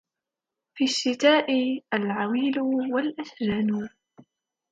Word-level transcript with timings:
في 0.75 0.83
الشتاء 0.83 1.47
العويل 1.93 2.59
والأشجان 2.59 3.89